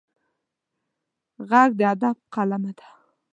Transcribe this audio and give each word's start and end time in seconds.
غږ 1.49 1.69
د 1.79 1.81
ادب 1.93 2.17
قلمه 2.33 2.71
ده 2.77 2.87